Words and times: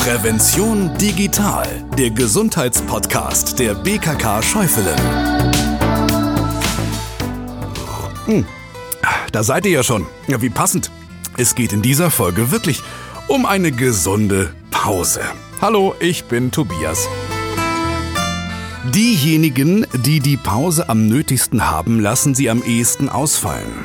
Prävention 0.00 0.96
digital, 0.96 1.66
der 1.98 2.08
Gesundheitspodcast 2.08 3.58
der 3.58 3.74
BKK 3.74 4.42
Schäufelen. 4.42 4.98
Hm, 8.24 8.46
da 9.30 9.42
seid 9.42 9.66
ihr 9.66 9.72
ja 9.72 9.82
schon. 9.82 10.06
Ja, 10.26 10.40
wie 10.40 10.48
passend. 10.48 10.90
Es 11.36 11.54
geht 11.54 11.74
in 11.74 11.82
dieser 11.82 12.10
Folge 12.10 12.50
wirklich 12.50 12.82
um 13.28 13.44
eine 13.44 13.72
gesunde 13.72 14.54
Pause. 14.70 15.20
Hallo, 15.60 15.94
ich 16.00 16.24
bin 16.24 16.50
Tobias. 16.50 17.06
Diejenigen, 18.94 19.86
die 19.92 20.20
die 20.20 20.38
Pause 20.38 20.88
am 20.88 21.08
nötigsten 21.08 21.70
haben, 21.70 22.00
lassen 22.00 22.34
sie 22.34 22.48
am 22.48 22.62
ehesten 22.62 23.10
ausfallen. 23.10 23.84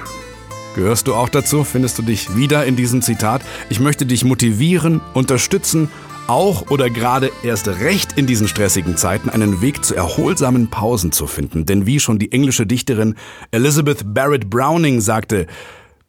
Gehörst 0.76 1.08
du 1.08 1.16
auch 1.16 1.30
dazu? 1.30 1.64
Findest 1.64 1.98
du 1.98 2.02
dich 2.02 2.36
wieder 2.36 2.66
in 2.66 2.76
diesem 2.76 3.02
Zitat? 3.02 3.42
Ich 3.70 3.80
möchte 3.80 4.06
dich 4.06 4.26
motivieren, 4.26 5.00
unterstützen, 5.14 5.90
auch 6.28 6.70
oder 6.70 6.90
gerade 6.90 7.32
erst 7.44 7.70
recht 7.70 8.18
in 8.18 8.28
diesen 8.28 8.50
stressigen 8.50 8.98
Zeiten 8.98 9.30
einen 9.30 9.62
Weg 9.62 9.86
zu 9.86 9.96
erholsamen 9.96 10.70
Pausen 10.70 11.14
zu 11.14 11.28
finden. 11.28 11.66
Denn 11.66 11.86
wie 11.86 12.02
schon 12.02 12.20
die 12.20 12.34
englische 12.34 12.68
Dichterin 12.68 13.16
Elizabeth 13.52 14.14
Barrett 14.14 14.50
Browning 14.50 15.00
sagte, 15.00 15.48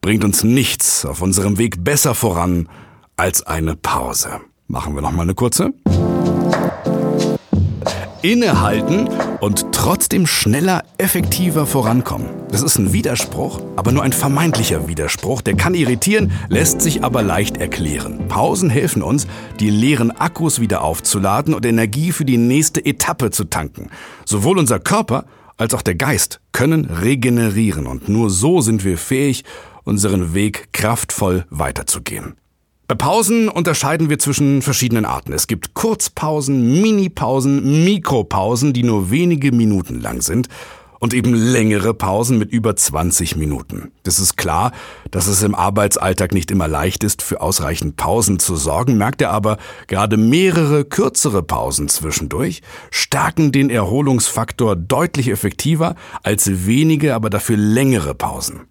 bringt 0.01 0.25
uns 0.25 0.43
nichts 0.43 1.05
auf 1.05 1.21
unserem 1.21 1.57
Weg 1.57 1.85
besser 1.85 2.13
voran 2.13 2.67
als 3.15 3.43
eine 3.47 3.77
Pause. 3.77 4.41
Machen 4.67 4.95
wir 4.95 5.01
noch 5.01 5.13
mal 5.13 5.23
eine 5.23 5.33
kurze 5.33 5.73
innehalten 8.21 9.09
und 9.39 9.71
trotzdem 9.71 10.27
schneller, 10.27 10.83
effektiver 10.97 11.65
vorankommen. 11.65 12.27
Das 12.49 12.61
ist 12.61 12.77
ein 12.77 12.93
Widerspruch, 12.93 13.61
aber 13.75 13.91
nur 13.91 14.03
ein 14.03 14.13
vermeintlicher 14.13 14.87
Widerspruch. 14.87 15.41
Der 15.41 15.55
kann 15.55 15.73
irritieren, 15.73 16.31
lässt 16.49 16.81
sich 16.81 17.03
aber 17.03 17.21
leicht 17.21 17.57
erklären. 17.57 18.27
Pausen 18.27 18.69
helfen 18.69 19.01
uns, 19.01 19.27
die 19.59 19.69
leeren 19.69 20.11
Akkus 20.11 20.59
wieder 20.59 20.81
aufzuladen 20.83 21.53
und 21.53 21.65
Energie 21.65 22.11
für 22.11 22.25
die 22.25 22.37
nächste 22.37 22.85
Etappe 22.85 23.31
zu 23.31 23.45
tanken. 23.45 23.89
Sowohl 24.25 24.57
unser 24.57 24.79
Körper 24.79 25.25
als 25.57 25.73
auch 25.73 25.81
der 25.81 25.95
Geist 25.95 26.39
können 26.51 26.85
regenerieren 26.85 27.87
und 27.87 28.09
nur 28.09 28.29
so 28.29 28.61
sind 28.61 28.83
wir 28.83 28.97
fähig, 28.97 29.43
unseren 29.83 30.33
Weg 30.33 30.73
kraftvoll 30.73 31.45
weiterzugehen. 31.49 32.35
Bei 32.89 32.95
Pausen 32.95 33.49
unterscheiden 33.49 34.09
wir 34.09 34.17
zwischen 34.17 34.61
verschiedenen 34.61 35.03
Arten. 35.03 35.33
Es 35.33 35.47
gibt 35.47 35.73
Kurzpausen, 35.73 36.81
Minipausen, 36.81 37.83
Mikropausen, 37.83 38.71
die 38.71 38.83
nur 38.83 39.11
wenige 39.11 39.51
Minuten 39.51 39.99
lang 39.99 40.21
sind 40.21 40.47
und 40.99 41.13
eben 41.13 41.33
längere 41.33 41.93
Pausen 41.93 42.37
mit 42.37 42.49
über 42.49 42.77
20 42.77 43.35
Minuten. 43.35 43.91
Das 44.03 44.19
ist 44.19 44.37
klar, 44.37 44.71
dass 45.11 45.27
es 45.27 45.43
im 45.43 45.53
Arbeitsalltag 45.53 46.31
nicht 46.31 46.49
immer 46.49 46.69
leicht 46.69 47.03
ist, 47.03 47.21
für 47.21 47.41
ausreichend 47.41 47.97
Pausen 47.97 48.39
zu 48.39 48.55
sorgen, 48.55 48.97
merkt 48.97 49.21
er 49.21 49.31
aber, 49.31 49.57
gerade 49.87 50.15
mehrere 50.15 50.85
kürzere 50.85 51.43
Pausen 51.43 51.89
zwischendurch 51.89 52.61
stärken 52.89 53.51
den 53.51 53.69
Erholungsfaktor 53.69 54.77
deutlich 54.77 55.27
effektiver 55.27 55.95
als 56.23 56.65
wenige, 56.65 57.15
aber 57.15 57.29
dafür 57.29 57.57
längere 57.57 58.15
Pausen. 58.15 58.61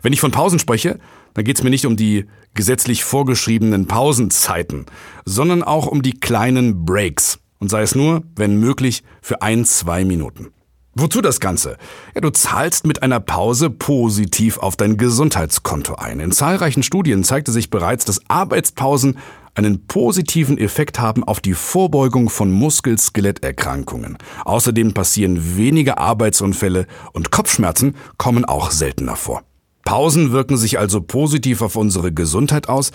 Wenn 0.00 0.14
ich 0.14 0.20
von 0.20 0.30
Pausen 0.30 0.58
spreche, 0.58 0.98
dann 1.36 1.44
geht 1.44 1.58
es 1.58 1.62
mir 1.62 1.68
nicht 1.68 1.84
um 1.84 1.98
die 1.98 2.24
gesetzlich 2.54 3.04
vorgeschriebenen 3.04 3.86
Pausenzeiten, 3.86 4.86
sondern 5.26 5.62
auch 5.62 5.86
um 5.86 6.00
die 6.00 6.18
kleinen 6.18 6.86
Breaks. 6.86 7.38
Und 7.58 7.68
sei 7.70 7.82
es 7.82 7.94
nur, 7.94 8.22
wenn 8.36 8.58
möglich, 8.58 9.02
für 9.20 9.42
ein, 9.42 9.66
zwei 9.66 10.06
Minuten. 10.06 10.48
Wozu 10.94 11.20
das 11.20 11.38
Ganze? 11.38 11.76
Ja, 12.14 12.22
du 12.22 12.30
zahlst 12.30 12.86
mit 12.86 13.02
einer 13.02 13.20
Pause 13.20 13.68
positiv 13.68 14.56
auf 14.56 14.76
dein 14.76 14.96
Gesundheitskonto 14.96 15.96
ein. 15.96 16.20
In 16.20 16.32
zahlreichen 16.32 16.82
Studien 16.82 17.22
zeigte 17.22 17.52
sich 17.52 17.68
bereits, 17.68 18.06
dass 18.06 18.22
Arbeitspausen 18.28 19.18
einen 19.54 19.86
positiven 19.86 20.56
Effekt 20.56 20.98
haben 20.98 21.22
auf 21.22 21.40
die 21.40 21.52
Vorbeugung 21.52 22.30
von 22.30 22.50
Muskel-Skeletterkrankungen. 22.50 24.16
Außerdem 24.46 24.94
passieren 24.94 25.58
weniger 25.58 25.98
Arbeitsunfälle 25.98 26.86
und 27.12 27.30
Kopfschmerzen 27.30 27.94
kommen 28.16 28.46
auch 28.46 28.70
seltener 28.70 29.16
vor. 29.16 29.42
Pausen 29.86 30.32
wirken 30.32 30.56
sich 30.56 30.80
also 30.80 31.00
positiv 31.00 31.62
auf 31.62 31.76
unsere 31.76 32.12
Gesundheit 32.12 32.68
aus, 32.68 32.90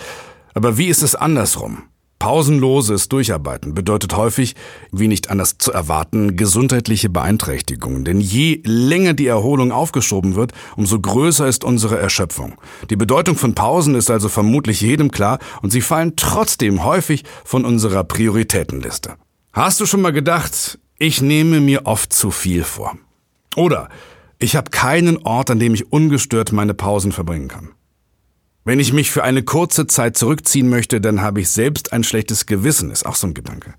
aber 0.53 0.78
wie 0.78 0.88
ist 0.88 1.02
es 1.02 1.16
andersrum? 1.16 1.84
Pausenloses 2.19 3.07
Durcharbeiten 3.07 3.74
bedeutet 3.74 4.16
häufig, 4.16 4.56
wie 4.91 5.07
nicht 5.07 5.30
anders 5.30 5.57
zu 5.57 5.72
erwarten, 5.72 6.35
gesundheitliche 6.35 7.09
Beeinträchtigungen. 7.09 8.03
Denn 8.03 8.19
je 8.19 8.62
länger 8.66 9.13
die 9.13 9.25
Erholung 9.25 9.72
aufgeschoben 9.72 10.35
wird, 10.35 10.51
umso 10.75 11.00
größer 11.00 11.47
ist 11.47 11.63
unsere 11.63 11.97
Erschöpfung. 11.97 12.56
Die 12.90 12.97
Bedeutung 12.97 13.38
von 13.38 13.56
Pausen 13.56 13.96
ist 13.96 14.12
also 14.12 14.28
vermutlich 14.28 14.81
jedem 14.81 15.12
klar 15.12 15.40
und 15.62 15.72
sie 15.72 15.81
fallen 15.81 16.18
trotzdem 16.18 16.84
häufig 16.84 17.24
von 17.46 17.63
unserer 17.63 18.03
Prioritätenliste. 18.03 19.16
Hast 19.53 19.80
du 19.80 19.85
schon 19.85 20.01
mal 20.01 20.12
gedacht, 20.12 20.78
ich 21.00 21.22
nehme 21.22 21.62
mir 21.62 21.85
oft 21.85 22.12
zu 22.12 22.31
viel 22.31 22.66
vor? 22.66 22.97
Oder 23.56 23.90
ich 24.41 24.56
habe 24.56 24.72
keinen 24.72 25.18
Ort, 25.18 25.52
an 25.52 25.59
dem 25.59 25.74
ich 25.75 25.91
ungestört 25.91 26.52
meine 26.52 26.74
Pausen 26.74 27.12
verbringen 27.12 27.47
kann. 27.47 27.69
Wenn 28.66 28.79
ich 28.79 28.91
mich 28.91 29.12
für 29.12 29.24
eine 29.24 29.44
kurze 29.44 29.88
Zeit 29.88 30.18
zurückziehen 30.18 30.69
möchte, 30.69 31.00
dann 31.00 31.22
habe 31.22 31.41
ich 31.41 31.50
selbst 31.50 31.94
ein 31.94 32.03
schlechtes 32.03 32.46
Gewissen, 32.47 32.91
ist 32.91 33.06
auch 33.06 33.16
so 33.16 33.28
ein 33.28 33.34
Gedanke. 33.34 33.75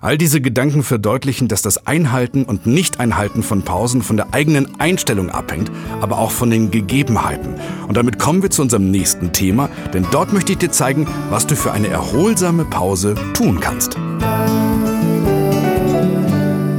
All 0.00 0.16
diese 0.16 0.40
Gedanken 0.40 0.82
verdeutlichen, 0.82 1.46
dass 1.46 1.62
das 1.62 1.86
Einhalten 1.86 2.44
und 2.44 2.66
Nicht-Einhalten 2.66 3.42
von 3.42 3.62
Pausen 3.62 4.02
von 4.02 4.16
der 4.16 4.32
eigenen 4.32 4.80
Einstellung 4.80 5.30
abhängt, 5.30 5.70
aber 6.00 6.18
auch 6.18 6.30
von 6.30 6.50
den 6.50 6.70
Gegebenheiten. 6.70 7.54
Und 7.86 7.96
damit 7.96 8.18
kommen 8.18 8.42
wir 8.42 8.50
zu 8.50 8.62
unserem 8.62 8.90
nächsten 8.90 9.32
Thema, 9.32 9.68
denn 9.92 10.06
dort 10.10 10.32
möchte 10.32 10.52
ich 10.52 10.58
dir 10.58 10.70
zeigen, 10.72 11.06
was 11.28 11.46
du 11.46 11.54
für 11.54 11.72
eine 11.72 11.88
erholsame 11.88 12.64
Pause 12.64 13.14
tun 13.34 13.60
kannst. 13.60 13.96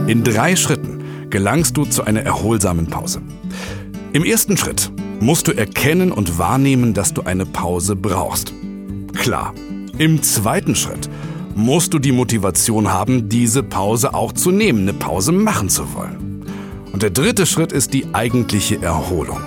In 0.08 0.24
drei 0.26 0.58
Schritten 0.58 0.81
gelangst 1.32 1.76
du 1.78 1.86
zu 1.86 2.04
einer 2.04 2.22
erholsamen 2.22 2.88
Pause. 2.88 3.22
Im 4.14 4.24
ersten 4.24 4.58
Schritt 4.58 4.92
musst 5.20 5.48
du 5.48 5.54
erkennen 5.54 6.12
und 6.12 6.38
wahrnehmen, 6.38 6.94
dass 6.94 7.14
du 7.14 7.24
eine 7.24 7.46
Pause 7.46 7.96
brauchst. 7.96 8.54
Klar. 9.16 9.54
Im 9.98 10.22
zweiten 10.22 10.76
Schritt 10.76 11.10
musst 11.56 11.94
du 11.94 12.00
die 12.00 12.12
Motivation 12.12 12.92
haben, 12.92 13.30
diese 13.30 13.64
Pause 13.64 14.14
auch 14.14 14.32
zu 14.32 14.52
nehmen, 14.52 14.82
eine 14.82 14.94
Pause 14.94 15.32
machen 15.32 15.70
zu 15.70 15.94
wollen. 15.94 16.46
Und 16.92 17.04
der 17.04 17.10
dritte 17.10 17.46
Schritt 17.46 17.72
ist 17.72 17.94
die 17.94 18.14
eigentliche 18.14 18.82
Erholung. 18.82 19.40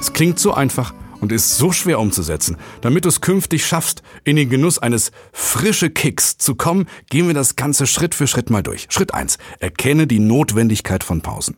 Es 0.00 0.12
klingt 0.12 0.38
so 0.38 0.52
einfach, 0.52 0.94
und 1.22 1.32
ist 1.32 1.56
so 1.56 1.72
schwer 1.72 2.00
umzusetzen. 2.00 2.58
Damit 2.82 3.06
du 3.06 3.08
es 3.08 3.22
künftig 3.22 3.64
schaffst, 3.64 4.02
in 4.24 4.36
den 4.36 4.50
Genuss 4.50 4.78
eines 4.78 5.12
frische 5.32 5.88
Kicks 5.88 6.36
zu 6.36 6.56
kommen, 6.56 6.86
gehen 7.08 7.28
wir 7.28 7.34
das 7.34 7.56
Ganze 7.56 7.86
Schritt 7.86 8.14
für 8.14 8.26
Schritt 8.26 8.50
mal 8.50 8.62
durch. 8.62 8.88
Schritt 8.90 9.14
eins: 9.14 9.38
Erkenne 9.60 10.06
die 10.06 10.18
Notwendigkeit 10.18 11.04
von 11.04 11.22
Pausen. 11.22 11.56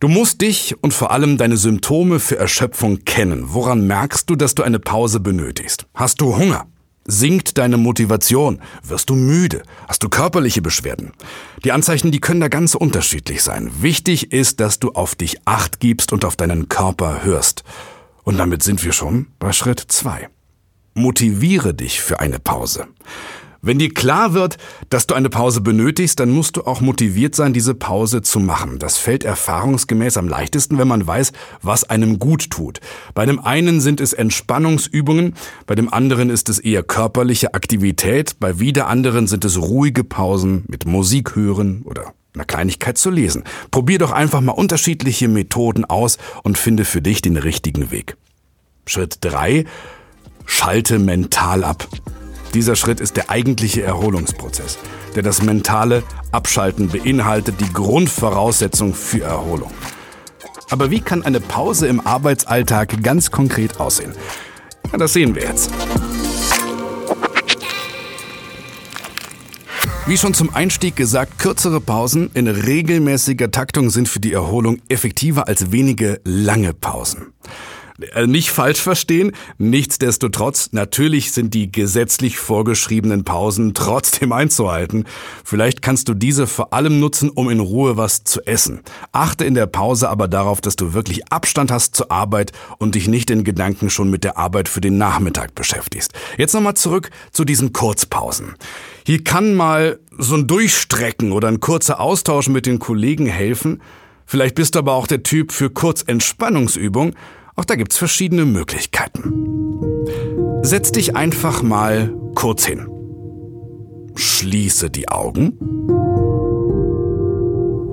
Du 0.00 0.08
musst 0.08 0.40
dich 0.40 0.74
und 0.82 0.92
vor 0.92 1.12
allem 1.12 1.36
deine 1.36 1.56
Symptome 1.56 2.20
für 2.20 2.36
Erschöpfung 2.36 3.04
kennen. 3.04 3.44
Woran 3.48 3.86
merkst 3.86 4.28
du, 4.28 4.34
dass 4.34 4.54
du 4.54 4.62
eine 4.62 4.80
Pause 4.80 5.20
benötigst? 5.20 5.86
Hast 5.94 6.20
du 6.20 6.36
Hunger? 6.36 6.66
Sinkt 7.06 7.58
deine 7.58 7.76
Motivation? 7.76 8.60
Wirst 8.82 9.10
du 9.10 9.14
müde? 9.14 9.62
Hast 9.88 10.02
du 10.02 10.08
körperliche 10.08 10.62
Beschwerden? 10.62 11.12
Die 11.64 11.72
Anzeichen, 11.72 12.10
die 12.10 12.20
können 12.20 12.40
da 12.40 12.48
ganz 12.48 12.74
unterschiedlich 12.74 13.42
sein. 13.42 13.70
Wichtig 13.80 14.32
ist, 14.32 14.58
dass 14.60 14.80
du 14.80 14.92
auf 14.92 15.14
dich 15.14 15.36
acht 15.44 15.80
gibst 15.80 16.12
und 16.12 16.24
auf 16.24 16.34
deinen 16.34 16.68
Körper 16.68 17.22
hörst. 17.22 17.62
Und 18.22 18.38
damit 18.38 18.62
sind 18.62 18.84
wir 18.84 18.92
schon 18.92 19.28
bei 19.38 19.52
Schritt 19.52 19.80
zwei. 19.88 20.28
Motiviere 20.94 21.74
dich 21.74 22.00
für 22.00 22.20
eine 22.20 22.38
Pause. 22.38 22.88
Wenn 23.62 23.78
dir 23.78 23.92
klar 23.92 24.32
wird, 24.32 24.56
dass 24.88 25.06
du 25.06 25.14
eine 25.14 25.28
Pause 25.28 25.60
benötigst, 25.60 26.18
dann 26.18 26.30
musst 26.30 26.56
du 26.56 26.62
auch 26.62 26.80
motiviert 26.80 27.34
sein, 27.34 27.52
diese 27.52 27.74
Pause 27.74 28.22
zu 28.22 28.40
machen. 28.40 28.78
Das 28.78 28.96
fällt 28.96 29.22
erfahrungsgemäß 29.22 30.16
am 30.16 30.28
leichtesten, 30.28 30.78
wenn 30.78 30.88
man 30.88 31.06
weiß, 31.06 31.32
was 31.60 31.84
einem 31.84 32.18
gut 32.18 32.48
tut. 32.48 32.80
Bei 33.12 33.26
dem 33.26 33.38
einen 33.38 33.82
sind 33.82 34.00
es 34.00 34.14
Entspannungsübungen, 34.14 35.34
bei 35.66 35.74
dem 35.74 35.92
anderen 35.92 36.30
ist 36.30 36.48
es 36.48 36.58
eher 36.58 36.82
körperliche 36.82 37.52
Aktivität, 37.52 38.40
bei 38.40 38.58
wieder 38.60 38.86
anderen 38.86 39.26
sind 39.26 39.44
es 39.44 39.60
ruhige 39.60 40.04
Pausen 40.04 40.64
mit 40.66 40.86
Musik 40.86 41.36
hören 41.36 41.82
oder 41.84 42.14
einer 42.34 42.44
Kleinigkeit 42.44 42.98
zu 42.98 43.10
lesen. 43.10 43.44
Probier 43.70 43.98
doch 43.98 44.12
einfach 44.12 44.40
mal 44.40 44.52
unterschiedliche 44.52 45.28
Methoden 45.28 45.84
aus 45.84 46.18
und 46.42 46.58
finde 46.58 46.84
für 46.84 47.02
dich 47.02 47.22
den 47.22 47.36
richtigen 47.36 47.90
Weg. 47.90 48.16
Schritt 48.86 49.18
drei: 49.20 49.64
Schalte 50.46 50.98
mental 50.98 51.64
ab. 51.64 51.88
Dieser 52.54 52.74
Schritt 52.74 53.00
ist 53.00 53.16
der 53.16 53.30
eigentliche 53.30 53.82
Erholungsprozess, 53.82 54.78
der 55.14 55.22
das 55.22 55.42
mentale 55.42 56.02
Abschalten 56.32 56.88
beinhaltet, 56.88 57.60
die 57.60 57.72
Grundvoraussetzung 57.72 58.94
für 58.94 59.22
Erholung. 59.22 59.70
Aber 60.68 60.90
wie 60.90 61.00
kann 61.00 61.24
eine 61.24 61.40
Pause 61.40 61.86
im 61.86 62.04
Arbeitsalltag 62.04 63.02
ganz 63.02 63.30
konkret 63.30 63.78
aussehen? 63.78 64.12
Ja, 64.90 64.98
das 64.98 65.12
sehen 65.12 65.34
wir 65.34 65.42
jetzt. 65.42 65.70
Wie 70.10 70.18
schon 70.18 70.34
zum 70.34 70.52
Einstieg 70.52 70.96
gesagt, 70.96 71.38
kürzere 71.38 71.80
Pausen 71.80 72.32
in 72.34 72.48
regelmäßiger 72.48 73.52
Taktung 73.52 73.90
sind 73.90 74.08
für 74.08 74.18
die 74.18 74.32
Erholung 74.32 74.82
effektiver 74.88 75.46
als 75.46 75.70
wenige 75.70 76.20
lange 76.24 76.74
Pausen. 76.74 77.32
Äh, 78.14 78.26
nicht 78.26 78.50
falsch 78.50 78.80
verstehen. 78.80 79.32
Nichtsdestotrotz, 79.58 80.70
natürlich 80.72 81.32
sind 81.32 81.54
die 81.54 81.70
gesetzlich 81.70 82.38
vorgeschriebenen 82.38 83.24
Pausen 83.24 83.74
trotzdem 83.74 84.32
einzuhalten. 84.32 85.04
Vielleicht 85.44 85.82
kannst 85.82 86.08
du 86.08 86.14
diese 86.14 86.46
vor 86.46 86.72
allem 86.72 87.00
nutzen, 87.00 87.30
um 87.30 87.50
in 87.50 87.60
Ruhe 87.60 87.96
was 87.96 88.24
zu 88.24 88.40
essen. 88.46 88.80
Achte 89.12 89.44
in 89.44 89.54
der 89.54 89.66
Pause 89.66 90.08
aber 90.08 90.28
darauf, 90.28 90.60
dass 90.60 90.76
du 90.76 90.94
wirklich 90.94 91.30
Abstand 91.32 91.70
hast 91.70 91.94
zur 91.96 92.10
Arbeit 92.10 92.52
und 92.78 92.94
dich 92.94 93.08
nicht 93.08 93.30
in 93.30 93.44
Gedanken 93.44 93.90
schon 93.90 94.10
mit 94.10 94.24
der 94.24 94.38
Arbeit 94.38 94.68
für 94.68 94.80
den 94.80 94.98
Nachmittag 94.98 95.54
beschäftigst. 95.54 96.12
Jetzt 96.38 96.54
nochmal 96.54 96.74
zurück 96.74 97.10
zu 97.32 97.44
diesen 97.44 97.72
Kurzpausen. 97.72 98.54
Hier 99.04 99.22
kann 99.24 99.54
mal 99.54 99.98
so 100.16 100.36
ein 100.36 100.46
Durchstrecken 100.46 101.32
oder 101.32 101.48
ein 101.48 101.60
kurzer 101.60 102.00
Austausch 102.00 102.48
mit 102.48 102.66
den 102.66 102.78
Kollegen 102.78 103.26
helfen. 103.26 103.80
Vielleicht 104.26 104.54
bist 104.54 104.74
du 104.74 104.78
aber 104.78 104.92
auch 104.92 105.06
der 105.06 105.22
Typ 105.22 105.50
für 105.50 105.70
Kurzentspannungsübung 105.70 107.14
auch 107.60 107.64
da 107.66 107.76
gibt's 107.76 107.98
verschiedene 107.98 108.46
Möglichkeiten. 108.46 109.34
Setz 110.62 110.92
dich 110.92 111.14
einfach 111.14 111.62
mal 111.62 112.14
kurz 112.34 112.64
hin. 112.64 112.88
Schließe 114.14 114.88
die 114.88 115.08
Augen 115.08 115.58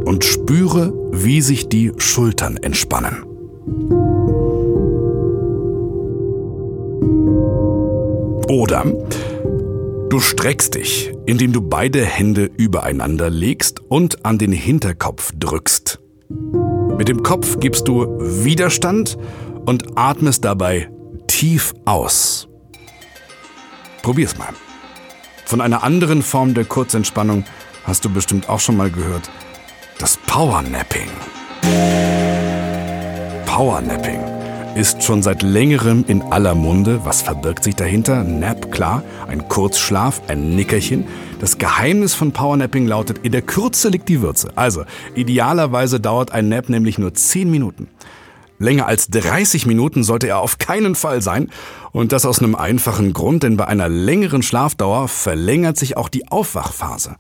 und 0.06 0.24
spüre, 0.24 0.94
wie 1.12 1.42
sich 1.42 1.68
die 1.68 1.92
Schultern 1.98 2.56
entspannen. 2.56 3.24
Oder 8.50 8.86
du 10.10 10.20
streckst 10.22 10.76
dich, 10.76 11.12
indem 11.26 11.52
du 11.52 11.60
beide 11.60 12.06
Hände 12.06 12.50
übereinander 12.56 13.30
legst 13.30 13.82
und 13.82 14.26
an 14.26 14.38
den 14.38 14.54
Hinterkopf 14.54 15.34
drückst. 15.38 16.00
Mit 16.98 17.10
dem 17.10 17.22
Kopf 17.22 17.60
gibst 17.60 17.90
du 17.90 18.18
Widerstand 18.18 19.18
und 19.68 19.98
atmest 19.98 20.46
dabei 20.46 20.90
tief 21.28 21.74
aus. 21.86 22.48
Probier's 24.02 24.38
mal. 24.38 24.54
Von 25.46 25.62
einer 25.62 25.84
anderen 25.84 26.24
Form 26.24 26.54
der 26.54 26.66
Kurzentspannung 26.66 27.44
hast 27.84 28.06
du 28.06 28.10
bestimmt 28.10 28.50
auch 28.50 28.62
schon 28.62 28.78
mal 28.78 28.90
gehört. 28.90 29.30
Das 30.00 30.18
Powernapping. 30.26 31.10
Powernapping 33.46 34.22
ist 34.76 35.04
schon 35.04 35.22
seit 35.22 35.42
längerem 35.42 36.06
in 36.08 36.22
aller 36.22 36.56
Munde. 36.56 37.02
Was 37.04 37.22
verbirgt 37.22 37.66
sich 37.66 37.76
dahinter? 37.76 38.24
Nap, 38.24 38.72
klar, 38.72 39.04
ein 39.28 39.50
Kurzschlaf, 39.50 40.22
ein 40.30 40.56
Nickerchen. 40.56 41.06
Das 41.42 41.58
Geheimnis 41.58 42.14
von 42.14 42.32
Powernapping 42.32 42.88
lautet, 42.88 43.20
in 43.24 43.34
der 43.34 43.42
Kürze 43.42 43.90
liegt 43.90 44.08
die 44.08 44.22
Würze. 44.22 44.52
Also, 44.56 44.86
idealerweise 45.16 46.00
dauert 46.00 46.32
ein 46.32 46.48
Nap 46.48 46.70
nämlich 46.70 46.98
nur 46.98 47.14
10 47.14 47.52
Minuten. 47.52 47.90
Länger 48.60 48.88
als 48.88 49.08
30 49.10 49.66
Minuten 49.66 50.04
sollte 50.04 50.28
er 50.28 50.40
auf 50.40 50.58
keinen 50.58 50.96
Fall 50.96 51.22
sein. 51.22 51.50
Und 51.92 52.12
das 52.12 52.26
aus 52.26 52.40
einem 52.40 52.56
einfachen 52.56 53.14
Grund, 53.14 53.44
denn 53.44 53.58
bei 53.58 53.68
einer 53.68 53.90
längeren 53.90 54.44
Schlafdauer 54.44 55.08
verlängert 55.08 55.78
sich 55.78 55.98
auch 55.98 56.10
die 56.10 56.28
Aufwachphase. 56.28 57.16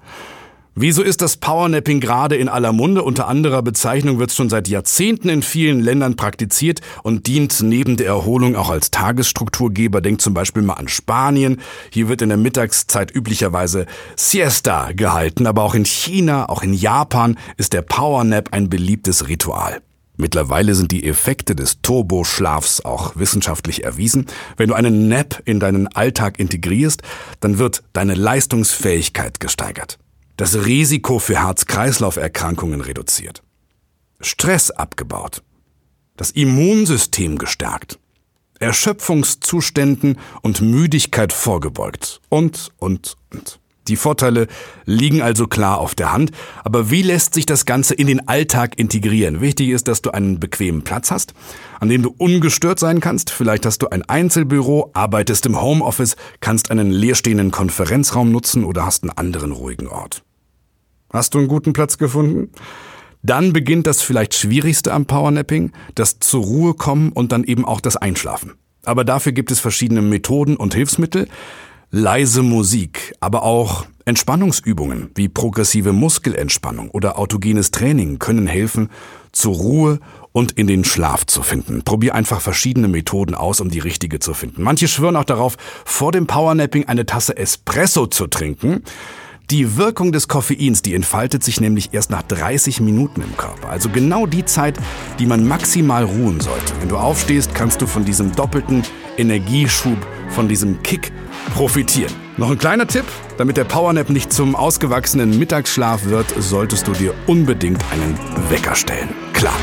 Wieso 0.79 1.01
ist 1.01 1.23
das 1.23 1.37
Powernapping 1.37 1.99
gerade 1.99 2.35
in 2.35 2.49
aller 2.49 2.71
Munde? 2.71 3.01
Unter 3.01 3.27
anderer 3.27 3.63
Bezeichnung 3.63 4.19
wird 4.19 4.29
es 4.29 4.35
schon 4.35 4.51
seit 4.51 4.67
Jahrzehnten 4.67 5.27
in 5.27 5.41
vielen 5.41 5.79
Ländern 5.79 6.15
praktiziert 6.15 6.81
und 7.01 7.25
dient 7.25 7.63
neben 7.63 7.97
der 7.97 8.05
Erholung 8.05 8.55
auch 8.55 8.69
als 8.69 8.91
Tagesstrukturgeber. 8.91 10.01
Denkt 10.01 10.21
zum 10.21 10.35
Beispiel 10.35 10.61
mal 10.61 10.75
an 10.75 10.87
Spanien. 10.87 11.61
Hier 11.89 12.09
wird 12.09 12.21
in 12.21 12.29
der 12.29 12.37
Mittagszeit 12.37 13.11
üblicherweise 13.11 13.87
Siesta 14.15 14.91
gehalten, 14.91 15.47
aber 15.47 15.63
auch 15.63 15.73
in 15.73 15.85
China, 15.85 16.47
auch 16.47 16.61
in 16.61 16.75
Japan 16.75 17.39
ist 17.57 17.73
der 17.73 17.81
Powernap 17.81 18.53
ein 18.53 18.69
beliebtes 18.69 19.27
Ritual. 19.27 19.81
Mittlerweile 20.17 20.73
sind 20.73 20.91
die 20.91 21.07
Effekte 21.07 21.55
des 21.55 21.81
Turboschlafs 21.83 22.81
auch 22.81 23.15
wissenschaftlich 23.15 23.83
erwiesen. 23.83 24.25
Wenn 24.57 24.69
du 24.69 24.75
einen 24.75 25.07
Nap 25.07 25.41
in 25.45 25.59
deinen 25.59 25.87
Alltag 25.87 26.39
integrierst, 26.39 27.03
dann 27.39 27.59
wird 27.59 27.83
deine 27.93 28.15
Leistungsfähigkeit 28.15 29.39
gesteigert. 29.39 29.99
Das 30.35 30.65
Risiko 30.65 31.19
für 31.19 31.43
Herz-Kreislauf-Erkrankungen 31.43 32.81
reduziert. 32.81 33.43
Stress 34.19 34.71
abgebaut. 34.71 35.43
Das 36.15 36.31
Immunsystem 36.31 37.37
gestärkt. 37.37 37.99
Erschöpfungszuständen 38.59 40.17
und 40.41 40.61
Müdigkeit 40.61 41.31
vorgebeugt. 41.31 42.21
Und, 42.29 42.71
und, 42.77 43.17
und. 43.31 43.59
Die 43.87 43.95
Vorteile 43.95 44.47
liegen 44.85 45.21
also 45.21 45.47
klar 45.47 45.79
auf 45.79 45.95
der 45.95 46.11
Hand, 46.11 46.31
aber 46.63 46.91
wie 46.91 47.01
lässt 47.01 47.33
sich 47.33 47.45
das 47.45 47.65
Ganze 47.65 47.93
in 47.93 48.07
den 48.07 48.27
Alltag 48.27 48.77
integrieren? 48.77 49.41
Wichtig 49.41 49.69
ist, 49.69 49.87
dass 49.87 50.01
du 50.01 50.11
einen 50.11 50.39
bequemen 50.39 50.83
Platz 50.83 51.11
hast, 51.11 51.33
an 51.79 51.89
dem 51.89 52.01
du 52.01 52.13
ungestört 52.17 52.79
sein 52.79 52.99
kannst. 52.99 53.29
Vielleicht 53.29 53.65
hast 53.65 53.79
du 53.79 53.89
ein 53.89 54.03
Einzelbüro, 54.03 54.91
arbeitest 54.93 55.45
im 55.45 55.61
Homeoffice, 55.61 56.15
kannst 56.41 56.71
einen 56.71 56.91
leerstehenden 56.91 57.51
Konferenzraum 57.51 58.31
nutzen 58.31 58.63
oder 58.63 58.85
hast 58.85 59.03
einen 59.03 59.11
anderen 59.11 59.51
ruhigen 59.51 59.87
Ort. 59.87 60.23
Hast 61.11 61.33
du 61.33 61.39
einen 61.39 61.47
guten 61.47 61.73
Platz 61.73 61.97
gefunden? 61.97 62.51
Dann 63.23 63.53
beginnt 63.53 63.87
das 63.87 64.01
vielleicht 64.01 64.35
Schwierigste 64.35 64.93
am 64.93 65.05
Powernapping, 65.05 65.71
das 65.95 66.19
zur 66.19 66.43
Ruhe 66.43 66.73
kommen 66.73 67.11
und 67.11 67.31
dann 67.31 67.43
eben 67.43 67.65
auch 67.65 67.81
das 67.81 67.97
Einschlafen. 67.97 68.53
Aber 68.85 69.03
dafür 69.03 69.33
gibt 69.33 69.51
es 69.51 69.59
verschiedene 69.59 70.01
Methoden 70.01 70.55
und 70.55 70.73
Hilfsmittel 70.73 71.27
leise 71.91 72.43
Musik, 72.43 73.15
aber 73.19 73.43
auch 73.43 73.85
Entspannungsübungen 74.05 75.11
wie 75.15 75.29
progressive 75.29 75.93
Muskelentspannung 75.93 76.89
oder 76.91 77.17
autogenes 77.19 77.71
Training 77.71 78.19
können 78.19 78.47
helfen, 78.47 78.89
zur 79.31 79.55
Ruhe 79.55 79.99
und 80.31 80.53
in 80.53 80.67
den 80.67 80.83
Schlaf 80.83 81.25
zu 81.25 81.43
finden. 81.43 81.83
Probier 81.83 82.15
einfach 82.15 82.41
verschiedene 82.41 82.87
Methoden 82.87 83.35
aus, 83.35 83.59
um 83.59 83.69
die 83.69 83.79
richtige 83.79 84.19
zu 84.19 84.33
finden. 84.33 84.63
Manche 84.63 84.87
schwören 84.87 85.15
auch 85.15 85.23
darauf, 85.23 85.57
vor 85.85 86.11
dem 86.11 86.27
Powernapping 86.27 86.85
eine 86.85 87.05
Tasse 87.05 87.37
Espresso 87.37 88.07
zu 88.07 88.27
trinken. 88.27 88.83
Die 89.49 89.77
Wirkung 89.77 90.11
des 90.11 90.27
Koffeins, 90.27 90.81
die 90.81 90.93
entfaltet 90.93 91.41
sich 91.41 91.61
nämlich 91.61 91.93
erst 91.93 92.09
nach 92.09 92.21
30 92.23 92.81
Minuten 92.81 93.21
im 93.21 93.37
Körper. 93.37 93.69
Also 93.69 93.89
genau 93.89 94.25
die 94.25 94.43
Zeit, 94.43 94.77
die 95.19 95.25
man 95.25 95.47
maximal 95.47 96.03
ruhen 96.03 96.41
sollte. 96.41 96.73
Wenn 96.81 96.89
du 96.89 96.97
aufstehst, 96.97 97.55
kannst 97.55 97.81
du 97.81 97.87
von 97.87 98.03
diesem 98.03 98.35
doppelten 98.35 98.83
Energieschub, 99.17 99.97
von 100.29 100.49
diesem 100.49 100.83
Kick 100.83 101.13
profitieren. 101.53 102.13
Noch 102.37 102.51
ein 102.51 102.57
kleiner 102.57 102.87
Tipp, 102.87 103.05
damit 103.37 103.57
der 103.57 103.63
Powernap 103.63 104.09
nicht 104.09 104.31
zum 104.31 104.55
ausgewachsenen 104.55 105.37
Mittagsschlaf 105.39 106.05
wird, 106.05 106.27
solltest 106.39 106.87
du 106.87 106.91
dir 106.91 107.13
unbedingt 107.25 107.83
einen 107.91 108.17
Wecker 108.49 108.75
stellen. 108.75 109.09
Klar. 109.33 109.55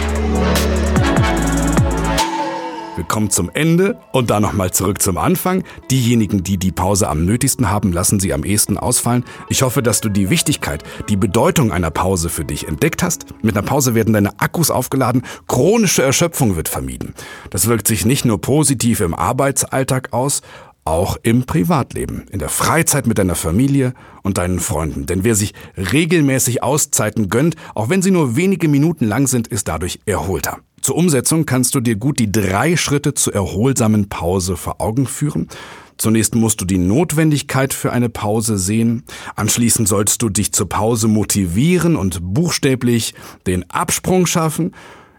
Wir 2.97 3.05
kommen 3.05 3.29
zum 3.29 3.51
Ende 3.53 3.99
und 4.13 4.31
dann 4.31 4.43
nochmal 4.43 4.73
zurück 4.73 5.03
zum 5.03 5.19
Anfang. 5.19 5.65
Diejenigen, 5.91 6.45
die 6.45 6.59
die 6.59 6.71
Pause 6.71 7.09
am 7.09 7.25
nötigsten 7.25 7.69
haben, 7.69 7.93
lassen 7.93 8.21
sie 8.21 8.33
am 8.33 8.45
ehesten 8.45 8.79
ausfallen. 8.79 9.25
Ich 9.49 9.63
hoffe, 9.63 9.83
dass 9.83 10.01
du 10.01 10.09
die 10.09 10.31
Wichtigkeit, 10.31 10.85
die 11.09 11.17
Bedeutung 11.17 11.73
einer 11.73 11.91
Pause 11.91 12.29
für 12.29 12.45
dich 12.45 12.69
entdeckt 12.69 13.03
hast. 13.03 13.27
Mit 13.43 13.57
einer 13.57 13.67
Pause 13.67 13.97
werden 13.97 14.15
deine 14.15 14.39
Akkus 14.39 14.71
aufgeladen, 14.71 15.23
chronische 15.49 16.03
Erschöpfung 16.03 16.55
wird 16.55 16.69
vermieden. 16.69 17.15
Das 17.51 17.67
wirkt 17.67 17.89
sich 17.89 18.05
nicht 18.05 18.25
nur 18.25 18.41
positiv 18.41 19.01
im 19.01 19.15
Arbeitsalltag 19.15 20.13
aus, 20.13 20.43
auch 20.85 21.17
im 21.23 21.45
Privatleben, 21.45 22.27
in 22.31 22.39
der 22.39 22.49
Freizeit 22.49 23.07
mit 23.07 23.19
deiner 23.19 23.35
Familie 23.35 23.95
und 24.23 24.39
deinen 24.39 24.61
Freunden. 24.61 25.07
Denn 25.07 25.25
wer 25.25 25.35
sich 25.35 25.55
regelmäßig 25.77 26.63
Auszeiten 26.63 27.29
gönnt, 27.29 27.57
auch 27.75 27.89
wenn 27.89 28.03
sie 28.03 28.11
nur 28.11 28.37
wenige 28.37 28.69
Minuten 28.69 29.07
lang 29.07 29.27
sind, 29.27 29.49
ist 29.49 29.69
dadurch 29.69 30.01
erholter. 30.07 30.59
Zur 30.83 30.97
Umsetzung 30.97 31.47
kannst 31.47 31.75
du 31.75 31.81
dir 31.81 31.97
gut 31.97 32.19
die 32.19 32.31
drei 32.31 32.77
Schritte 32.77 33.15
zur 33.15 33.35
erholsamen 33.35 34.11
Pause 34.11 34.59
vor 34.59 34.83
Augen 34.83 35.07
führen. 35.07 35.49
Zunächst 35.97 36.35
musst 36.35 36.61
du 36.61 36.67
die 36.67 36.77
Notwendigkeit 36.77 37.73
für 37.73 37.93
eine 37.93 38.11
Pause 38.11 38.59
sehen. 38.59 39.05
Anschließend 39.37 39.89
sollst 39.89 40.21
du 40.21 40.29
dich 40.29 40.53
zur 40.53 40.69
Pause 40.69 41.09
motivieren 41.09 41.97
und 41.97 42.21
buchstäblich 42.23 43.15
den 43.47 43.71
Absprung 43.71 44.27
schaffen. 44.27 44.73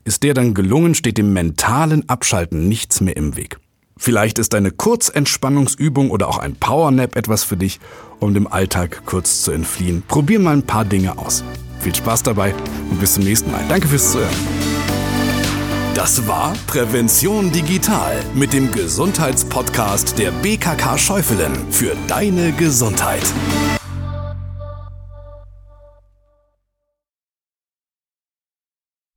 Ist 0.03 0.21
der 0.21 0.35
dann 0.35 0.53
gelungen, 0.53 0.93
steht 0.93 1.17
dem 1.17 1.33
mentalen 1.33 2.07
Abschalten 2.09 2.67
nichts 2.67 3.01
mehr 3.01 3.17
im 3.17 3.35
Weg. 3.35 3.57
Vielleicht 3.97 4.39
ist 4.39 4.53
eine 4.53 4.71
Kurzentspannungsübung 4.71 6.11
oder 6.11 6.27
auch 6.27 6.37
ein 6.37 6.55
Powernap 6.55 7.15
etwas 7.15 7.43
für 7.43 7.57
dich, 7.57 7.79
um 8.19 8.33
dem 8.33 8.47
Alltag 8.47 9.03
kurz 9.05 9.41
zu 9.41 9.51
entfliehen. 9.51 10.03
Probier 10.07 10.39
mal 10.39 10.55
ein 10.55 10.63
paar 10.63 10.85
Dinge 10.85 11.17
aus. 11.17 11.43
Viel 11.79 11.95
Spaß 11.95 12.23
dabei 12.23 12.53
und 12.89 12.99
bis 12.99 13.13
zum 13.13 13.23
nächsten 13.23 13.51
Mal. 13.51 13.63
Danke 13.69 13.87
fürs 13.87 14.11
Zuhören. 14.11 14.35
Das 15.95 16.27
war 16.27 16.53
Prävention 16.67 17.53
Digital 17.53 18.21
mit 18.33 18.51
dem 18.51 18.69
Gesundheitspodcast 18.69 20.19
der 20.19 20.31
BKK 20.31 20.97
Schäufelen 20.97 21.53
für 21.71 21.95
deine 22.07 22.51
Gesundheit. 22.51 23.23